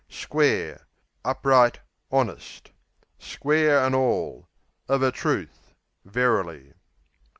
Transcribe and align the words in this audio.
Square 0.09 0.87
Upright, 1.23 1.79
honest. 2.11 2.71
Square 3.19 3.85
an' 3.85 3.93
all 3.93 4.47
Of 4.89 5.03
a 5.03 5.11
truth; 5.11 5.75
verily. 6.05 6.73